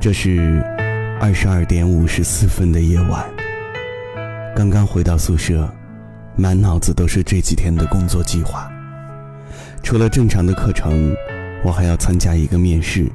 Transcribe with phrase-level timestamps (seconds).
[0.00, 0.62] 这是
[1.20, 3.24] 二十二点五十四分的夜晚，
[4.54, 5.68] 刚刚回到宿舍，
[6.36, 8.70] 满脑子都是这几天的工作计划。
[9.82, 11.12] 除了正常的课程，
[11.64, 13.10] 我还要参加一个面试，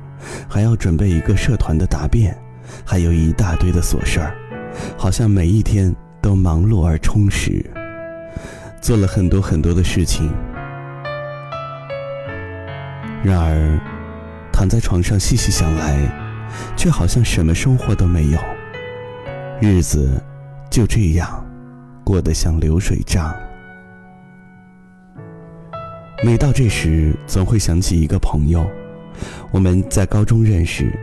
[0.50, 2.38] 还要准备一个社团的答辩，
[2.84, 4.36] 还有一大堆的琐事儿，
[4.98, 7.66] 好像每一天都忙碌而充实，
[8.82, 10.30] 做了很多很多的事情。
[13.24, 13.80] 然而，
[14.52, 16.23] 躺在床上细细想来，
[16.76, 18.40] 却好像什么收获都没有。
[19.62, 20.22] 日子
[20.70, 21.46] 就这样
[22.04, 23.34] 过得像流水账。
[26.24, 28.66] 每到这时，总会想起一个朋友，
[29.52, 30.98] 我们在高中认识，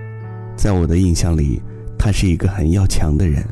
[0.56, 1.62] 在我的印象里，
[1.98, 3.44] 他是一个很要强的人。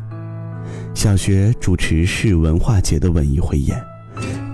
[0.94, 3.78] 小学主持市文化节的文艺汇演，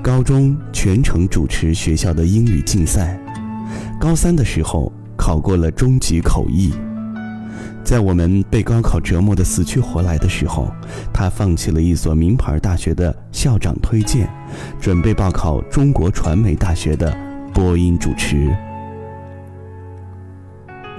[0.03, 3.19] 高中全程主持学校的英语竞赛。
[4.01, 6.75] 高三的时候考过了中级口译，
[7.85, 10.73] 在我们被高考折磨的死去活来的时候，
[11.13, 14.27] 他放弃了一所名牌大学的校长推荐，
[14.81, 17.15] 准备报考中国传媒大学的
[17.53, 18.51] 播音主持。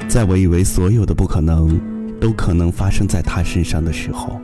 [0.08, 1.80] 在我以为所有的不可能
[2.22, 4.39] 都可能发生在他身上的时候，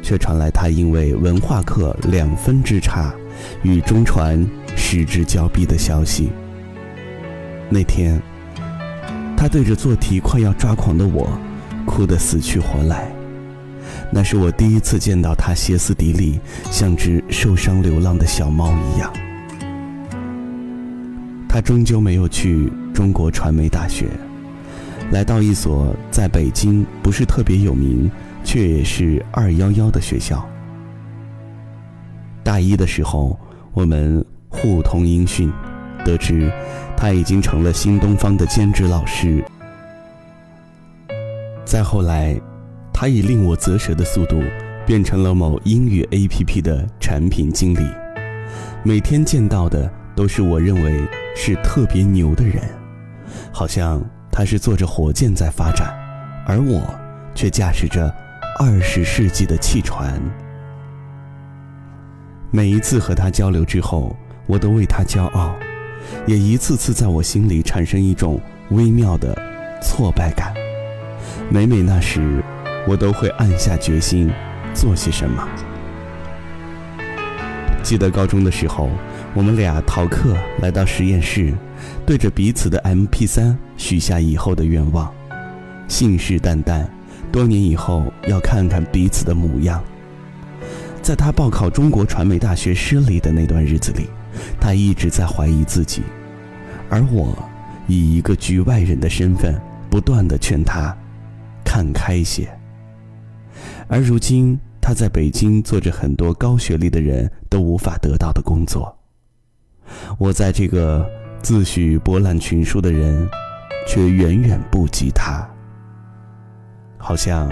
[0.00, 3.12] 却传来他因为文化课两分之差，
[3.64, 6.30] 与中传失之交臂的消息。
[7.68, 8.22] 那天，
[9.40, 11.30] 他对着做题快要抓狂的我，
[11.86, 13.08] 哭得死去活来。
[14.10, 16.40] 那是我第一次见到他歇斯底里，
[16.72, 19.12] 像只受伤流浪的小猫一样。
[21.48, 24.08] 他终究没有去中国传媒大学，
[25.12, 28.10] 来到一所在北京不是特别有名，
[28.42, 30.44] 却也是二幺幺的学校。
[32.42, 33.38] 大一的时候，
[33.72, 35.48] 我们互通音讯。
[36.08, 36.50] 得知，
[36.96, 39.44] 他已经成了新东方的兼职老师。
[41.66, 42.34] 再后来，
[42.94, 44.42] 他以令我啧舌的速度，
[44.86, 47.86] 变成了某英语 APP 的产品经理。
[48.82, 51.06] 每天见到的都是我认为
[51.36, 52.62] 是特别牛的人，
[53.52, 55.94] 好像他是坐着火箭在发展，
[56.46, 56.82] 而我
[57.34, 58.10] 却驾驶着
[58.58, 60.18] 二十世纪的汽船。
[62.50, 64.16] 每一次和他交流之后，
[64.46, 65.54] 我都为他骄傲。
[66.26, 69.36] 也一次次在我心里产生一种微妙的
[69.82, 70.54] 挫败感。
[71.50, 72.42] 每每那时，
[72.86, 74.30] 我都会暗下决心
[74.74, 75.48] 做些什么。
[77.82, 78.90] 记得高中的时候，
[79.32, 81.54] 我们俩逃课来到实验室，
[82.04, 85.10] 对着彼此的 MP3 许下以后的愿望，
[85.86, 86.84] 信誓旦旦，
[87.32, 89.82] 多年以后要看看彼此的模样。
[91.00, 94.08] 在他报考中国传媒大学失利的那段日子里。
[94.60, 96.02] 他一直在怀疑自己，
[96.88, 97.36] 而我
[97.86, 99.54] 以一个局外人的身份，
[99.90, 100.96] 不断的劝他
[101.64, 102.48] 看开些。
[103.88, 108.96] 而如今，他在北京做着很多高学历的人都无法得到的工作，
[110.18, 111.06] 我在这个
[111.42, 113.28] 自诩博览群书的人，
[113.86, 115.46] 却远远不及他。
[116.96, 117.50] 好像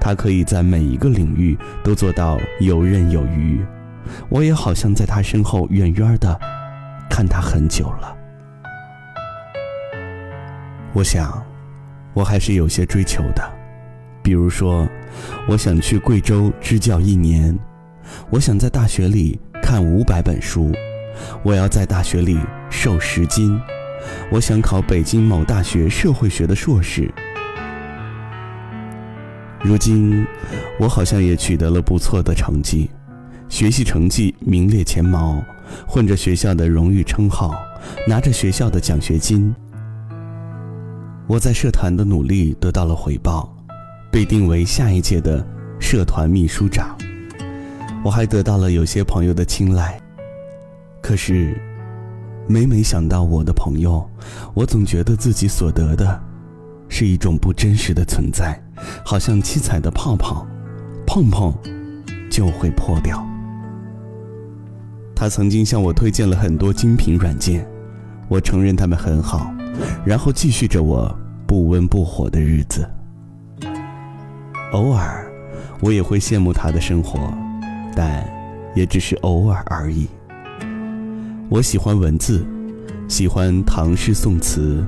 [0.00, 3.64] 他可以在每一个领域都做到游刃有余。
[4.28, 6.38] 我也好像在他身后远远的
[7.08, 8.16] 看他很久了。
[10.92, 11.42] 我想，
[12.14, 13.42] 我还是有些追求的，
[14.22, 14.88] 比如说，
[15.48, 17.56] 我想去贵州支教一年，
[18.28, 20.72] 我想在大学里看五百本书，
[21.44, 22.38] 我要在大学里
[22.70, 23.56] 瘦十斤，
[24.32, 27.08] 我想考北京某大学社会学的硕士。
[29.62, 30.26] 如今，
[30.78, 32.90] 我好像也取得了不错的成绩。
[33.50, 35.42] 学习成绩名列前茅，
[35.86, 37.52] 混着学校的荣誉称号，
[38.06, 39.52] 拿着学校的奖学金。
[41.26, 43.52] 我在社团的努力得到了回报，
[44.10, 45.44] 被定为下一届的
[45.80, 46.96] 社团秘书长。
[48.04, 50.00] 我还得到了有些朋友的青睐。
[51.02, 51.60] 可是，
[52.46, 54.08] 每每想到我的朋友，
[54.54, 56.22] 我总觉得自己所得的，
[56.88, 58.58] 是一种不真实的存在，
[59.04, 60.46] 好像七彩的泡泡，
[61.04, 61.52] 碰碰
[62.30, 63.28] 就会破掉。
[65.20, 67.62] 他曾经向我推荐了很多精品软件，
[68.26, 69.52] 我承认他们很好，
[70.02, 71.14] 然后继续着我
[71.46, 72.88] 不温不火的日子。
[74.72, 75.30] 偶尔，
[75.82, 77.30] 我也会羡慕他的生活，
[77.94, 78.26] 但
[78.74, 80.08] 也只是偶尔而已。
[81.50, 82.42] 我喜欢文字，
[83.06, 84.82] 喜欢唐诗宋词，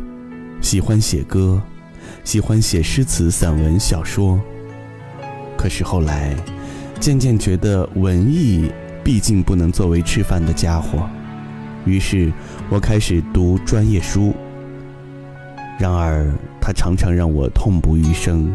[0.63, 1.61] 喜欢写歌，
[2.25, 4.41] 喜欢写诗词、散文、小说。
[5.59, 6.35] 可是后来，
[6.99, 8.73] 渐渐觉得文艺。
[9.05, 11.09] 毕竟不能作为吃饭的家伙，
[11.85, 12.33] 于是
[12.71, 14.35] 我开始读专业书。
[15.79, 18.53] 然而，它常常让我痛不欲生。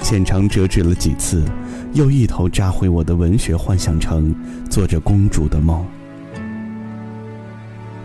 [0.00, 1.44] 浅尝辄止了几次，
[1.92, 4.34] 又一头扎回我的文学幻想城，
[4.68, 5.84] 做着公主的梦。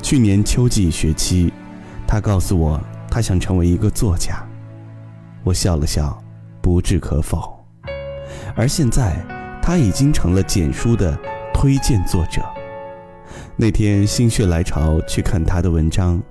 [0.01, 1.51] 去年秋季学期，
[2.06, 2.80] 他告诉我
[3.10, 4.45] 他想成为一个作家，
[5.44, 6.22] 我笑了笑，
[6.62, 7.57] 不置可否。
[8.56, 9.16] 而现在，
[9.65, 11.18] 他已经成了简书的
[11.54, 12.42] 推荐作者。
[13.56, 16.21] 那天心血来潮去看他的文章，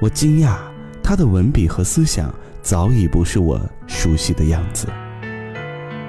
[0.00, 0.56] 我惊讶
[1.02, 4.88] 他的文笔和思想早已不是我熟悉的样子。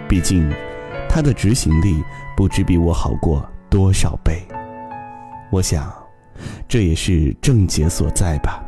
[0.07, 0.49] 毕竟，
[1.09, 2.01] 他的执行力
[2.37, 4.41] 不知比我好过多少倍。
[5.51, 5.93] 我想，
[6.65, 8.63] 这也是症结所在吧。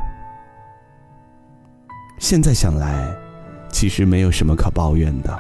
[2.20, 3.08] 现在想来，
[3.72, 5.40] 其实没有什么可抱怨的。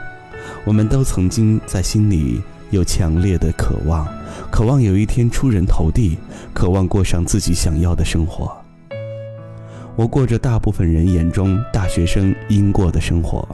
[0.64, 2.42] 我们都曾经在心里
[2.72, 4.08] 有强烈的渴望，
[4.50, 6.18] 渴望有一天出人头地，
[6.54, 8.52] 渴望过上自己想要的生活。
[9.96, 13.48] 我过着大部分人眼中大学生应过的生活。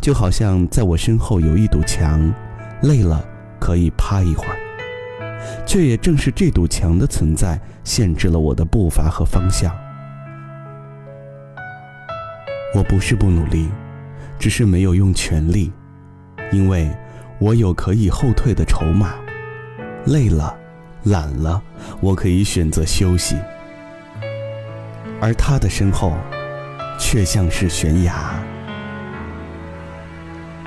[0.00, 2.32] 就好像在我身后有一堵墙，
[2.80, 3.22] 累了
[3.60, 4.56] 可以趴一会儿，
[5.66, 9.70] 却也正是这堵墙的存在，限制了我的步伐和方向。
[12.74, 13.68] 我不是不努力，
[14.38, 15.70] 只是没有用全力，
[16.50, 16.90] 因为
[17.38, 19.14] 我有可以后退的筹码。
[20.06, 20.56] 累了，
[21.04, 21.60] 懒了，
[22.00, 23.36] 我可以选择休息。
[25.20, 26.12] 而他的身后，
[26.98, 28.14] 却像是悬崖。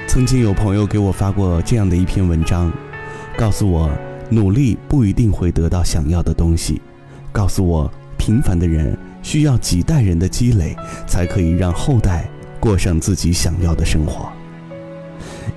[0.07, 2.71] 曾经有朋友给我发过这样的一篇文章，
[3.37, 3.89] 告诉我
[4.29, 6.81] 努力不一定会得到想要的东西，
[7.31, 10.75] 告诉我平凡的人需要几代人的积累
[11.07, 12.29] 才可以让后代
[12.59, 14.29] 过上自己想要的生活。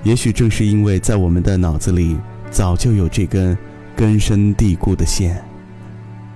[0.02, 2.16] 也许正是因为在我们的脑子里
[2.50, 3.56] 早就有这根
[3.96, 5.42] 根深蒂固的线，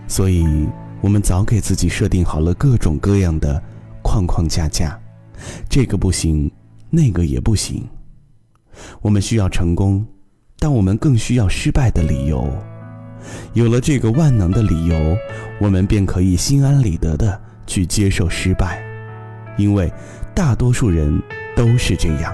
[0.06, 0.68] 所以
[1.00, 3.62] 我们早给自己设定好了各种各样的
[4.02, 4.98] 框框架架，
[5.68, 6.50] 这个不行，
[6.90, 7.86] 那个也不行。
[9.00, 10.06] 我们需要成功，
[10.58, 12.48] 但我们更需要失败的理由。
[13.54, 15.16] 有了这个万能的理由，
[15.58, 18.80] 我们便可以心安理得的去接受失败，
[19.56, 19.92] 因为
[20.34, 21.20] 大多数人
[21.56, 22.32] 都是这样。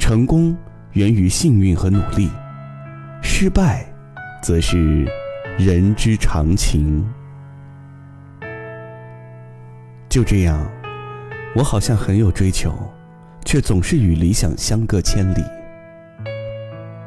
[0.00, 0.56] 成功
[0.94, 2.30] 源于幸运和努力，
[3.22, 3.86] 失败
[4.42, 5.06] 则是
[5.58, 7.06] 人之常情。
[10.08, 10.58] 就这样，
[11.54, 12.74] 我好像很有追求。
[13.42, 15.42] 却总是与理想相隔千里，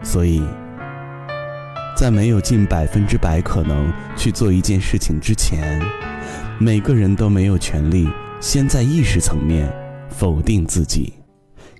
[0.03, 0.43] 所以，
[1.95, 5.79] 在没有近百分之百可能去做一件事情之前，
[6.59, 8.09] 每个人都没有权利
[8.41, 9.71] 先在意识层面
[10.09, 11.13] 否定自己，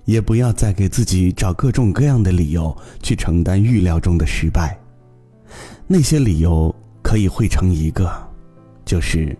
[0.04, 4.78] 也不要再给自己找各种各样的理由去承担预料中的失败。
[5.86, 8.10] 那些理由可以汇成一个，
[8.84, 9.36] 就是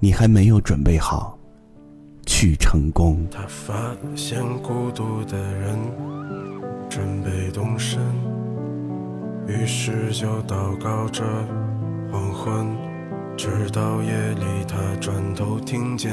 [0.00, 1.38] 你还没有准备好。
[2.26, 3.22] 去成功。
[3.30, 3.74] 他发
[4.16, 5.78] 现孤独的人
[6.88, 8.00] 准备动身，
[9.46, 11.22] 于是就祷告着
[12.10, 12.66] 黄昏，
[13.36, 16.12] 直到夜里他转头听见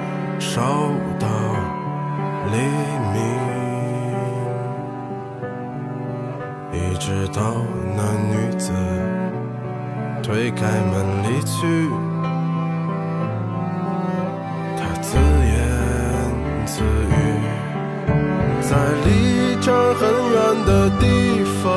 [0.41, 0.59] 烧
[1.19, 1.27] 到
[2.51, 2.57] 黎
[3.13, 3.15] 明，
[6.73, 7.41] 一直到
[7.95, 8.73] 那女子
[10.23, 11.89] 推开门离去。
[14.75, 15.55] 他自言
[16.65, 17.13] 自语
[18.61, 20.01] 在离这很
[20.33, 21.03] 远的地
[21.61, 21.69] 方，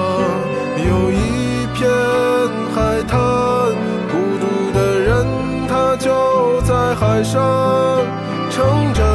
[0.88, 1.86] 有一片
[2.74, 3.20] 海滩，
[4.10, 4.42] 孤独
[4.72, 5.12] 的人
[5.68, 6.08] 他就
[6.62, 7.83] 在海上
[8.54, 9.13] 成长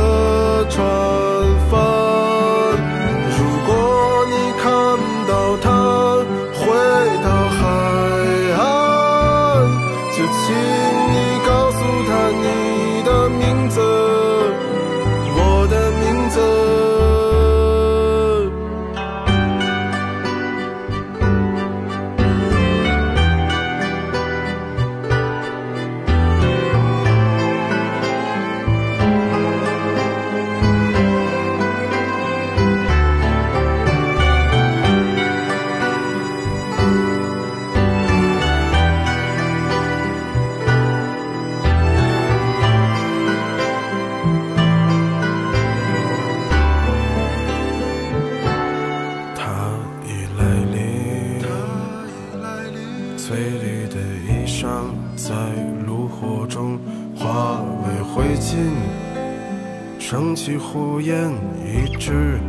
[60.09, 61.31] 升起火焰，
[61.63, 62.39] 一直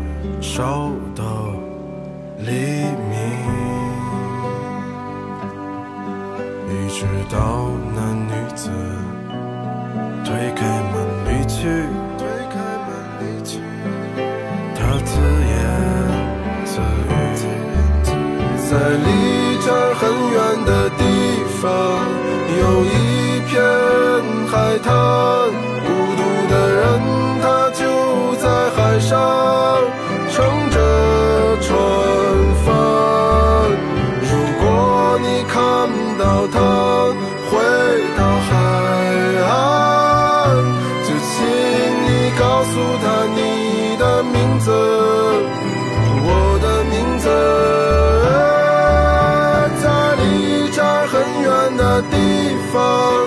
[0.40, 1.52] 烧到
[2.38, 2.52] 黎
[3.10, 3.20] 明，
[6.70, 8.70] 一直到那女子
[10.24, 11.68] 推开门离去，
[12.16, 12.88] 推开门
[13.20, 13.60] 离去，
[14.74, 15.52] 她自言
[16.64, 17.12] 自语，
[18.70, 19.06] 在离
[19.60, 20.00] 这很
[20.32, 21.04] 远的地
[21.60, 21.68] 方，
[22.58, 22.88] 有一
[23.50, 23.52] 片
[24.48, 24.88] 海滩，
[52.70, 53.19] 字。